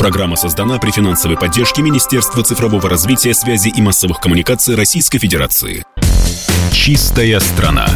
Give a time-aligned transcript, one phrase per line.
[0.00, 5.84] Программа создана при финансовой поддержке Министерства цифрового развития, связи и массовых коммуникаций Российской Федерации.
[6.72, 7.86] Чистая страна.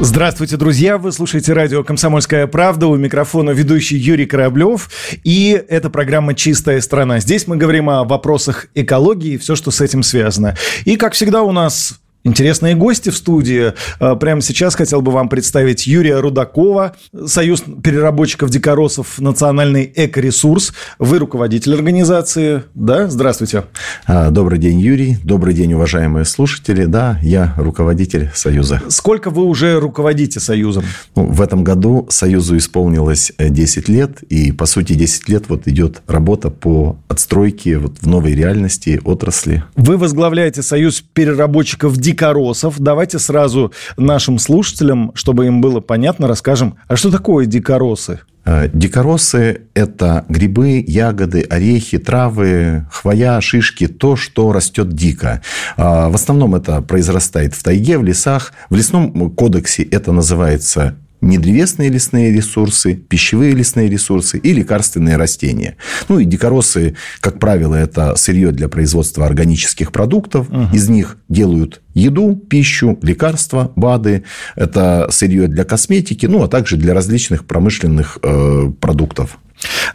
[0.00, 0.96] Здравствуйте, друзья!
[0.96, 2.86] Вы слушаете радио «Комсомольская правда».
[2.86, 4.88] У микрофона ведущий Юрий Кораблев.
[5.22, 7.20] И это программа «Чистая страна».
[7.20, 10.56] Здесь мы говорим о вопросах экологии и все, что с этим связано.
[10.86, 13.74] И, как всегда, у нас Интересные гости в студии.
[14.00, 20.72] А, прямо сейчас хотел бы вам представить Юрия Рудакова, Союз переработчиков дикоросов «Национальный экоресурс».
[20.98, 23.08] Вы руководитель организации, да?
[23.08, 23.64] Здравствуйте.
[24.06, 25.18] А, добрый день, Юрий.
[25.22, 26.86] Добрый день, уважаемые слушатели.
[26.86, 28.80] Да, я руководитель Союза.
[28.88, 30.84] Сколько вы уже руководите Союзом?
[31.16, 35.68] Ну, в этом году Союзу исполнилось 10 э, лет, и, по сути, 10 лет вот
[35.68, 39.62] идет работа по отстройке вот в новой реальности отрасли.
[39.76, 42.78] Вы возглавляете Союз переработчиков дикоросов дикоросов.
[42.78, 48.20] Давайте сразу нашим слушателям, чтобы им было понятно, расскажем, а что такое дикоросы?
[48.44, 55.42] Э, дикоросы– это грибы, ягоды, орехи, травы, хвоя, шишки, то, что растет дико.
[55.76, 58.52] А, в основном это произрастает в тайге, в лесах.
[58.70, 60.94] В лесном кодексе это называется
[61.24, 65.76] недревесные лесные ресурсы, пищевые лесные ресурсы и лекарственные растения.
[66.08, 70.48] Ну и дикоросы, как правило, это сырье для производства органических продуктов.
[70.50, 70.74] Угу.
[70.74, 74.24] Из них делают еду, пищу, лекарства, БАДы.
[74.56, 79.38] Это сырье для косметики, ну а также для различных промышленных э, продуктов.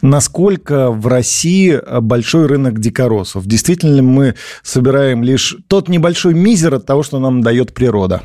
[0.01, 3.45] Насколько в России большой рынок дикоросов?
[3.45, 8.23] Действительно ли мы собираем лишь тот небольшой мизер от того, что нам дает природа?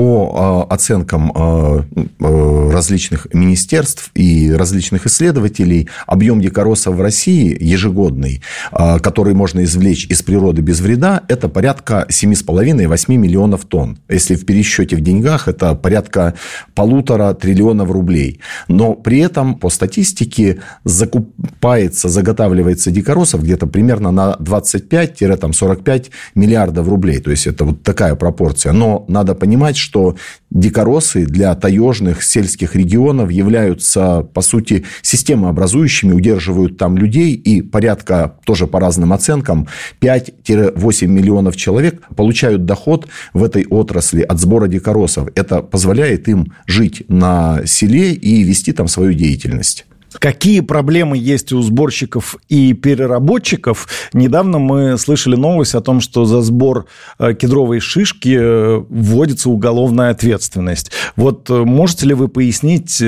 [0.00, 1.84] По а, оценкам а,
[2.20, 8.40] а, различных министерств и различных исследователей, объем дикороса в России ежегодный,
[8.72, 13.98] который можно извлечь из природы без вреда, это порядка 7,5-8 миллионов тонн.
[14.08, 16.34] Если в пересчете в деньгах, это порядка
[16.74, 18.40] полутора триллионов рублей.
[18.68, 27.20] Но при этом, по статистике, закупается, заготавливается дикоросов где-то примерно на 25-45 миллиардов рублей.
[27.20, 28.72] То есть, это вот такая пропорция.
[28.72, 30.16] Но надо понимать, что
[30.50, 38.66] дикоросы для таежных сельских регионов являются, по сути, системообразующими, удерживают там людей, и порядка, тоже
[38.66, 39.68] по разным оценкам,
[40.00, 45.28] 5-8 миллионов человек получают доход в этой отрасли от сбора дикоросов.
[45.34, 49.86] Это позволяет им жить на селе и вести там свою деятельность.
[50.18, 53.88] Какие проблемы есть у сборщиков и переработчиков?
[54.12, 56.86] Недавно мы слышали новость о том, что за сбор
[57.18, 60.90] э, кедровой шишки э, вводится уголовная ответственность.
[61.16, 63.02] Вот э, можете ли вы пояснить,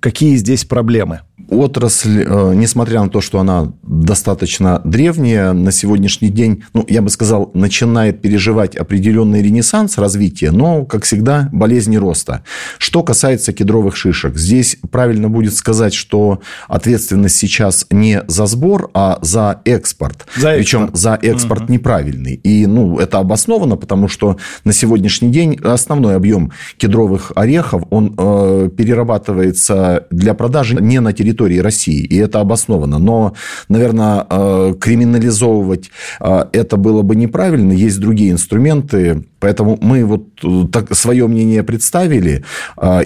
[0.00, 1.20] какие здесь проблемы?
[1.50, 7.10] Отрасль, э, несмотря на то, что она достаточно древняя, на сегодняшний день, ну, я бы
[7.10, 12.44] сказал, начинает переживать определенный ренессанс развития, но, как всегда, болезни роста.
[12.78, 19.18] Что касается кедровых шишек, здесь правильно будет сказать, что ответственность сейчас не за сбор, а
[19.22, 20.26] за экспорт.
[20.36, 20.56] За экспорт.
[20.56, 21.72] Причем за экспорт угу.
[21.72, 22.34] неправильный.
[22.34, 28.70] И, ну, это обосновано, потому что на сегодняшний день основной объем кедровых орехов, он э,
[28.76, 32.98] перерабатывается для продажи не на территории территории России, и это обосновано.
[32.98, 33.34] Но,
[33.68, 35.90] наверное, э, криминализовывать
[36.20, 37.72] э, это было бы неправильно.
[37.72, 42.44] Есть другие инструменты, Поэтому мы вот э, так, свое мнение представили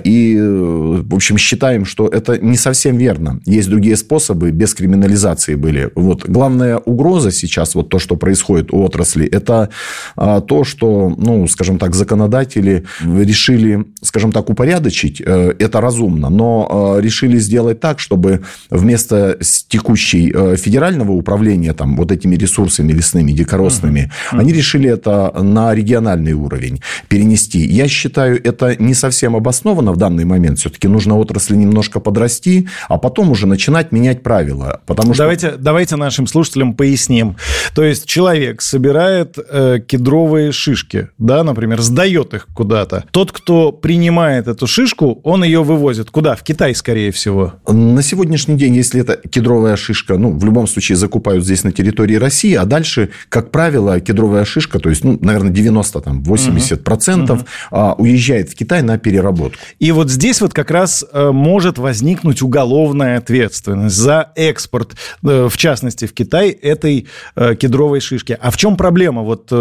[0.04, 3.40] и, в общем, считаем, что это не совсем верно.
[3.44, 5.90] Есть другие способы, без криминализации были.
[5.96, 6.28] Вот.
[6.28, 9.68] Главная угроза сейчас, вот то, что происходит у отрасли, это
[10.16, 15.20] то, что, ну, скажем так, законодатели решили, скажем так, упорядочить.
[15.20, 19.38] Это разумно, но решили сделать так, чтобы вместо
[19.68, 24.40] текущей э, федерального управления там, вот этими ресурсами лесными, дикоросными, uh-huh.
[24.40, 27.60] они решили это на региональный уровень перенести.
[27.60, 30.58] Я считаю, это не совсем обосновано в данный момент.
[30.58, 34.80] Все-таки нужно отрасли немножко подрасти, а потом уже начинать менять правила.
[34.86, 35.24] Потому что...
[35.24, 37.36] давайте, давайте нашим слушателям поясним.
[37.74, 43.04] То есть человек собирает э, кедровые шишки, да, например, сдает их куда-то.
[43.10, 46.34] Тот, кто принимает эту шишку, он ее вывозит куда?
[46.34, 47.54] В Китай, скорее всего.
[47.66, 52.16] На сегодняшний день, если это кедровая шишка, ну, в любом случае закупают здесь на территории
[52.16, 57.44] России, а дальше, как правило, кедровая шишка, то есть, ну, наверное, 90, там, 80 процентов
[57.70, 57.94] угу.
[57.98, 59.58] уезжает в Китай на переработку.
[59.78, 65.56] И вот здесь вот как раз э, может возникнуть уголовная ответственность за экспорт, э, в
[65.56, 67.06] частности, в Китай, этой
[67.36, 68.36] э, кедровой шишки.
[68.40, 69.22] А в чем проблема?
[69.22, 69.52] Вот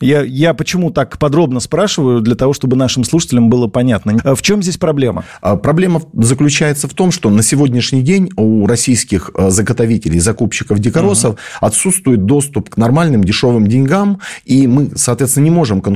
[0.00, 4.34] я, я почему так подробно спрашиваю, для того, чтобы нашим слушателям было понятно.
[4.34, 5.24] В чем здесь проблема?
[5.40, 11.40] А проблема заключается в том, что на сегодняшний день у российских заготовителей, закупщиков дикоросов угу.
[11.60, 15.93] отсутствует доступ к нормальным дешевым деньгам, и мы, соответственно, не можем конкурировать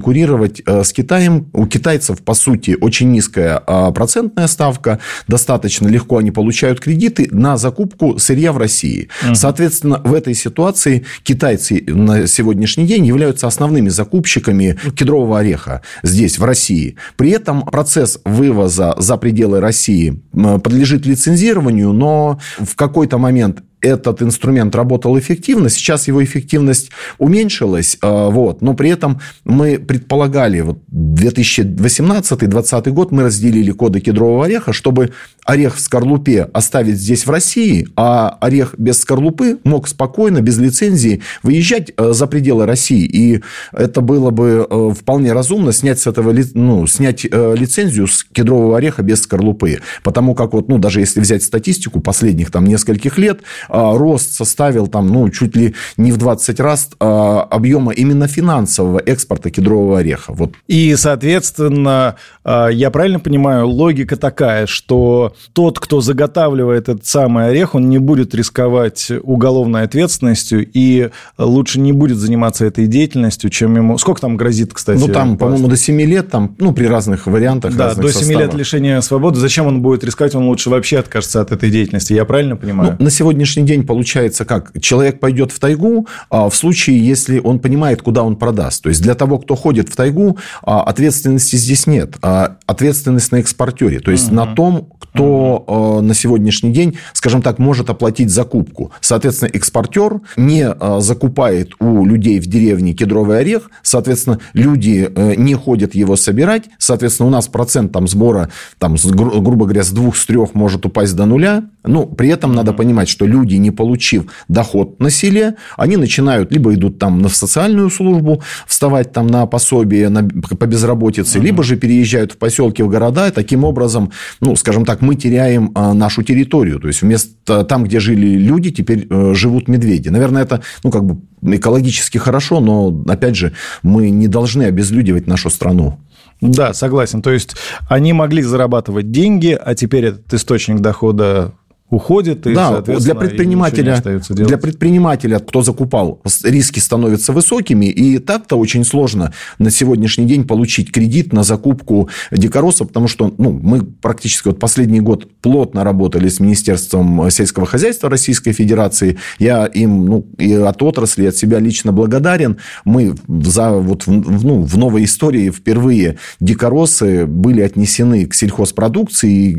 [0.67, 1.49] с Китаем.
[1.53, 8.19] У китайцев, по сути, очень низкая процентная ставка, достаточно легко они получают кредиты на закупку
[8.19, 9.09] сырья в России.
[9.25, 9.35] Угу.
[9.35, 16.45] Соответственно, в этой ситуации китайцы на сегодняшний день являются основными закупщиками кедрового ореха здесь, в
[16.45, 16.97] России.
[17.17, 24.75] При этом процесс вывоза за пределы России подлежит лицензированию, но в какой-то момент этот инструмент
[24.75, 32.91] работал эффективно, сейчас его эффективность уменьшилась, а, вот, но при этом мы предполагали, вот 2018-2020
[32.91, 35.13] год мы разделили коды кедрового ореха, чтобы
[35.45, 41.23] орех в скорлупе оставить здесь в России, а орех без скорлупы мог спокойно, без лицензии
[41.43, 43.05] выезжать а, за пределы России.
[43.05, 43.43] И
[43.73, 49.03] это было бы а, вполне разумно снять с этого, ну, снять лицензию с кедрового ореха
[49.03, 49.81] без скорлупы.
[50.03, 55.09] Потому как вот, ну, даже если взять статистику последних там нескольких лет, рост составил там,
[55.09, 60.33] ну, чуть ли не в 20 раз а, объема именно финансового экспорта кедрового ореха.
[60.33, 60.53] Вот.
[60.67, 67.75] И, соответственно, а, я правильно понимаю, логика такая, что тот, кто заготавливает этот самый орех,
[67.75, 73.99] он не будет рисковать уголовной ответственностью и лучше не будет заниматься этой деятельностью, чем ему...
[73.99, 74.99] Сколько там грозит, кстати?
[74.99, 78.41] Ну, там, по-моему, до 7 лет, там, ну, при разных вариантах, Да, до 7 составах.
[78.43, 79.39] лет лишения свободы.
[79.39, 80.35] Зачем он будет рисковать?
[80.35, 82.13] Он лучше вообще откажется от этой деятельности.
[82.13, 82.97] Я правильно понимаю?
[82.99, 84.73] Ну, на сегодняшний сегодняшний день получается как?
[84.81, 88.83] Человек пойдет в тайгу а в случае, если он понимает, куда он продаст.
[88.83, 92.17] То есть для того, кто ходит в тайгу, а, ответственности здесь нет.
[92.23, 94.01] А ответственность на экспортере.
[94.01, 94.37] То есть угу.
[94.37, 96.01] на том, кто угу.
[96.03, 98.93] на сегодняшний день, скажем так, может оплатить закупку.
[99.01, 103.71] Соответственно, экспортер не закупает у людей в деревне кедровый орех.
[103.83, 106.65] Соответственно, люди э, не ходят его собирать.
[106.79, 111.17] Соответственно, у нас процент там сбора, там, грубо говоря, с двух, с трех может упасть
[111.17, 111.65] до нуля.
[111.85, 116.75] Ну, при этом надо понимать, что люди, не получив доход на селе, они начинают, либо
[116.75, 121.43] идут там в социальную службу, вставать там на пособие на, по безработице, uh-huh.
[121.43, 125.71] либо же переезжают в поселки, в города, и таким образом, ну, скажем так, мы теряем
[125.75, 126.81] а, нашу территорию.
[126.81, 130.09] То есть, вместо там, где жили люди, теперь э, живут медведи.
[130.09, 133.53] Наверное, это, ну, как бы экологически хорошо, но, опять же,
[133.83, 135.99] мы не должны обезлюдивать нашу страну.
[136.41, 137.23] Да, согласен.
[137.23, 137.57] То есть
[137.89, 141.53] они могли зарабатывать деньги, а теперь этот источник дохода
[141.91, 148.85] уходит, и, да, для предпринимателя, для предпринимателя, кто закупал, риски становятся высокими, и так-то очень
[148.85, 154.59] сложно на сегодняшний день получить кредит на закупку дикороса, потому что ну, мы практически вот
[154.59, 159.19] последний год плотно работали с Министерством сельского хозяйства Российской Федерации.
[159.39, 162.59] Я им ну, и от отрасли, и от себя лично благодарен.
[162.85, 169.55] Мы за, вот, ну, в новой истории впервые дикоросы были отнесены к сельхозпродукции, и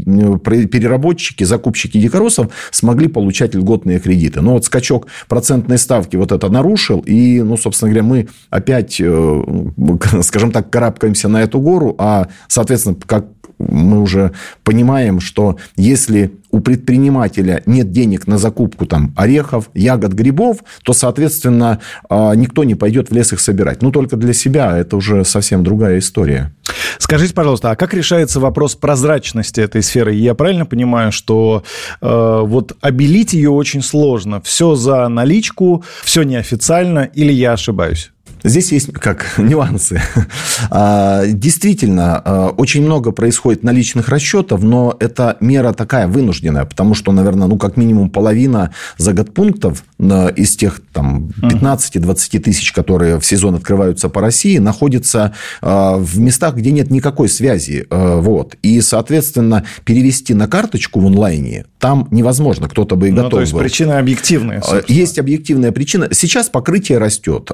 [0.67, 4.41] переработчики, закупщики дикоросов Белорусов смогли получать льготные кредиты.
[4.41, 9.43] Но вот скачок процентной ставки вот это нарушил, и, ну, собственно говоря, мы опять, э,
[10.21, 13.25] скажем так, карабкаемся на эту гору, а, соответственно, как
[13.57, 14.31] мы уже
[14.63, 21.79] понимаем, что если у предпринимателя нет денег на закупку там, орехов, ягод, грибов, то, соответственно,
[22.09, 23.81] а, никто не пойдет в лес их собирать.
[23.81, 26.53] Ну, только для себя это уже совсем другая история.
[26.97, 30.13] Скажите, пожалуйста, а как решается вопрос прозрачности этой сферы?
[30.13, 31.63] Я правильно понимаю, что
[32.01, 34.41] э, вот обелить ее очень сложно?
[34.41, 38.11] Все за наличку, все неофициально, или я ошибаюсь?
[38.43, 40.01] Здесь есть как нюансы.
[40.71, 47.11] А, действительно, а, очень много происходит наличных расчетов, но это мера такая вынужденная, потому что,
[47.11, 54.09] наверное, ну, как минимум половина заготпунктов из тех там 15-20 тысяч, которые в сезон открываются
[54.09, 57.87] по России, находится а, в местах, где нет никакой связи.
[57.89, 58.55] Вот.
[58.61, 62.67] И, соответственно, перевести на карточку в онлайне там невозможно.
[62.67, 63.61] Кто-то бы и готов ну, то есть, был.
[63.61, 64.61] причина объективная.
[64.61, 64.97] Собственно.
[64.97, 66.09] Есть объективная причина.
[66.11, 67.51] Сейчас покрытие растет.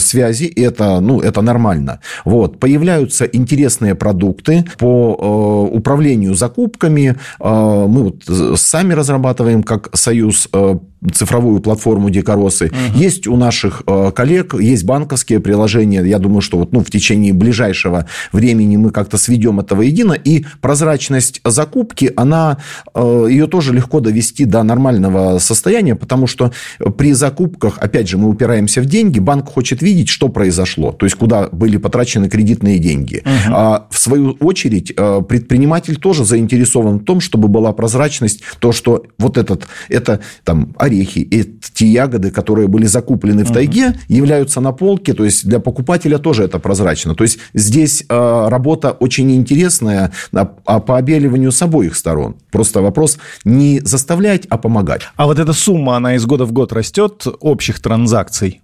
[0.00, 2.00] Связь связи, это, ну, это нормально.
[2.24, 2.58] Вот.
[2.58, 7.16] Появляются интересные продукты по э, управлению закупками.
[7.40, 10.78] Э, мы вот сами разрабатываем как союз э,
[11.12, 12.66] цифровую платформу Дикоросы.
[12.66, 12.98] Угу.
[12.98, 16.02] Есть у наших э, коллег, есть банковские приложения.
[16.02, 20.14] Я думаю, что вот, ну, в течение ближайшего времени мы как-то сведем это воедино.
[20.14, 22.58] И прозрачность закупки, она,
[22.94, 26.52] э, ее тоже легко довести до нормального состояния, потому что
[26.96, 31.16] при закупках, опять же, мы упираемся в деньги, банк хочет видеть, что произошло, то есть
[31.16, 33.22] куда были потрачены кредитные деньги.
[33.24, 33.54] Угу.
[33.54, 39.04] А в свою очередь э, предприниматель тоже заинтересован в том, чтобы была прозрачность, то, что
[39.18, 43.98] вот этот, это там орехи, эти ягоды, которые были закуплены в тайге, угу.
[44.08, 47.14] являются на полке, то есть для покупателя тоже это прозрачно.
[47.14, 52.36] То есть здесь э, работа очень интересная а, а по обеливанию с обоих сторон.
[52.50, 55.02] Просто вопрос не заставлять, а помогать.
[55.16, 58.60] А вот эта сумма, она из года в год растет общих транзакций?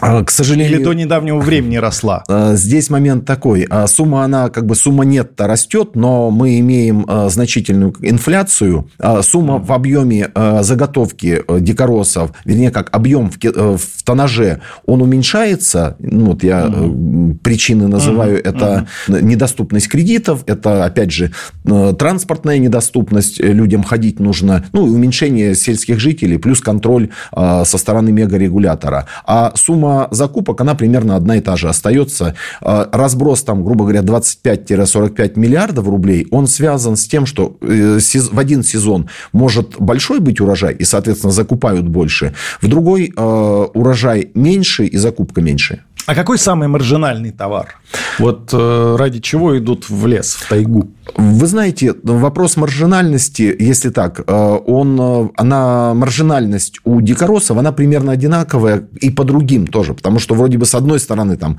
[0.00, 0.76] А, к сожалению...
[0.76, 2.24] Или до недавнего времени росла?
[2.30, 3.66] А, здесь момент такой.
[3.68, 8.88] А, сумма, она как бы сумма нет-то растет, но мы имеем значительную инфляцию.
[9.22, 10.30] Сумма в объеме
[10.60, 15.96] заготовки дикоросов, вернее, как объем в, в тоннаже, он уменьшается.
[15.98, 17.34] Ну, вот я угу.
[17.42, 18.38] причины называю.
[18.38, 18.48] Угу.
[18.48, 19.18] Это угу.
[19.18, 21.32] недоступность кредитов, это, опять же,
[21.64, 23.40] транспортная недоступность.
[23.40, 24.64] Людям ходить нужно.
[24.72, 29.06] Ну, и уменьшение сельских жителей, плюс контроль со стороны мегарегулятора.
[29.26, 32.34] А сумма сумма закупок, она примерно одна и та же остается.
[32.60, 37.98] А, разброс там, грубо говоря, 25-45 миллиардов рублей, он связан с тем, что э,
[38.32, 42.32] в один сезон может большой быть урожай, и, соответственно, закупают больше.
[42.62, 45.80] В другой э, урожай меньше и закупка меньше.
[46.06, 47.80] А какой самый маржинальный товар?
[48.18, 50.90] Вот э, ради чего идут в лес, в тайгу?
[51.16, 58.12] Вы знаете, вопрос маржинальности, если так, э, он, э, она, маржинальность у дикоросов, она примерно
[58.12, 61.58] одинаковая и по другим тоже, потому что вроде бы с одной стороны там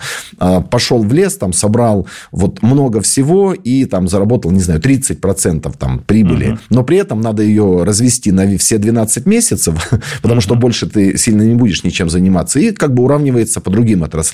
[0.69, 5.99] пошел в лес, там собрал вот много всего и там заработал, не знаю, 30% там
[5.99, 6.59] прибыли, uh-huh.
[6.69, 9.89] но при этом надо ее развести на все 12 месяцев,
[10.21, 10.43] потому uh-huh.
[10.43, 14.30] что больше ты сильно не будешь ничем заниматься, и как бы уравнивается по другим отраслям.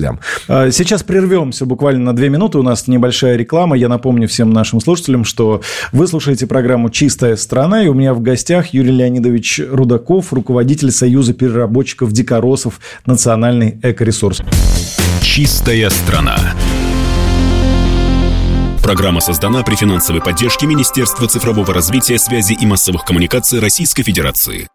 [0.47, 2.57] Сейчас прервемся буквально буквально на две минуты.
[2.57, 3.77] У нас небольшая реклама.
[3.77, 5.61] Я напомню всем нашим слушателям, что
[5.91, 11.33] вы слушаете программу «Чистая страна», и у меня в гостях Юрий Леонидович Рудаков, руководитель Союза
[11.33, 14.41] переработчиков дикоросов «Национальный экоресурс».
[15.21, 16.37] «Чистая страна».
[18.87, 24.65] Программа создана при финансовой поддержке Министерства цифрового развития, связи и массовых коммуникаций Российской Федерации.